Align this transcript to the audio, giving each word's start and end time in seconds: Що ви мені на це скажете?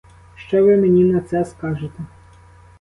Що 0.35 0.63
ви 0.65 0.77
мені 0.77 1.03
на 1.05 1.21
це 1.21 1.45
скажете? 1.45 1.99